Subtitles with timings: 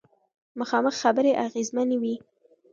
[0.59, 2.15] مخامخ خبرې اغیزمنې وي.